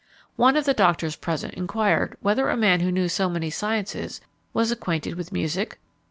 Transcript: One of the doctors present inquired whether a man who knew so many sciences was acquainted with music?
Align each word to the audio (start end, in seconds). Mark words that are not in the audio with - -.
One 0.35 0.57
of 0.57 0.65
the 0.65 0.73
doctors 0.73 1.15
present 1.15 1.53
inquired 1.53 2.17
whether 2.21 2.49
a 2.49 2.57
man 2.57 2.79
who 2.79 2.91
knew 2.91 3.07
so 3.07 3.29
many 3.29 3.51
sciences 3.51 4.19
was 4.51 4.71
acquainted 4.71 5.13
with 5.13 5.31
music? 5.31 5.77